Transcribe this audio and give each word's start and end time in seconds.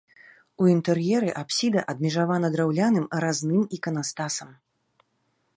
У 0.61 0.69
інтэр'еры 0.75 1.29
апсіда 1.41 1.83
адмежавана 1.93 2.47
драўляным 2.57 3.05
разным 3.27 3.61
іканастасам. 3.79 4.49